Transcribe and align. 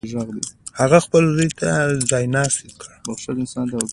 هغه 0.79 0.97
خپل 1.05 1.23
زوی 1.35 1.49
ځایناستی 2.09 2.69
کړي. 2.79 2.95